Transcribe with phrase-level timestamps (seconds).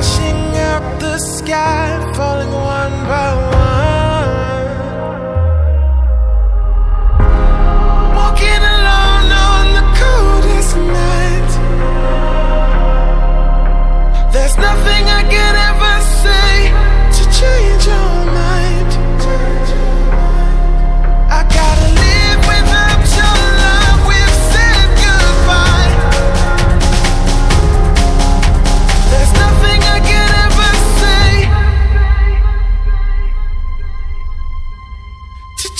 [0.00, 3.69] crashing out the sky, falling one by one.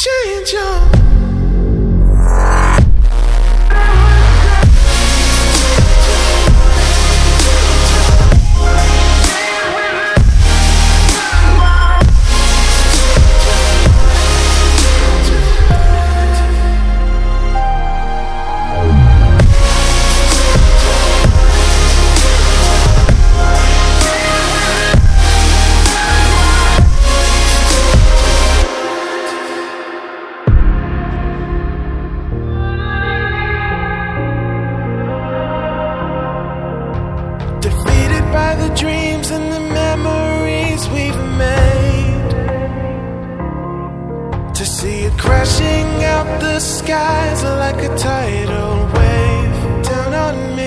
[0.00, 0.99] Change your.
[38.60, 42.30] the dreams and the memories we've made.
[44.54, 50.59] To see it crashing out the skies like a tidal wave down on me.